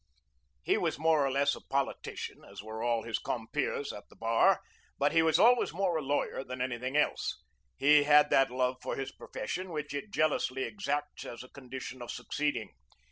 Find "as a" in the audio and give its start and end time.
11.23-11.49